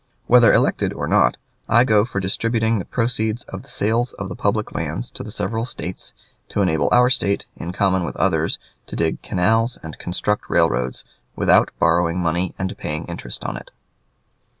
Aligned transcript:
Whether 0.25 0.51
elected 0.51 0.93
or 0.93 1.07
not, 1.07 1.37
I 1.69 1.83
go 1.83 2.05
for 2.05 2.19
distributing 2.19 2.79
the 2.79 2.85
proceeds 2.85 3.43
of 3.43 3.61
the 3.61 3.69
sales 3.69 4.13
of 4.13 4.29
the 4.29 4.35
public 4.35 4.73
lands 4.73 5.11
to 5.11 5.21
the 5.21 5.29
several 5.29 5.63
States, 5.63 6.13
to 6.49 6.63
enable 6.63 6.89
our 6.91 7.11
State, 7.11 7.45
in 7.55 7.71
common 7.71 8.03
with 8.03 8.15
others, 8.15 8.57
to 8.87 8.95
dig 8.95 9.21
canals 9.21 9.77
and 9.83 9.99
construct 9.99 10.49
railroads 10.49 11.05
without 11.35 11.69
borrowing 11.77 12.17
money 12.17 12.55
and 12.57 12.75
paying 12.79 13.05
interest 13.05 13.43
on 13.45 13.55
it. 13.57 13.69